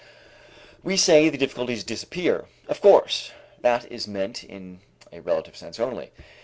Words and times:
We 0.81 0.97
say 0.97 1.29
the 1.29 1.37
difficulties 1.37 1.83
disappear. 1.83 2.45
Of 2.67 2.81
course, 2.81 3.33
that 3.59 3.85
is 3.91 4.07
meant 4.07 4.43
in 4.43 4.79
a 5.11 5.21
relative 5.21 5.55
sense 5.55 5.79
only. 5.79 6.09